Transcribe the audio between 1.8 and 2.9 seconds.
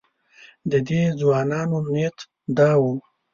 نیت دا و.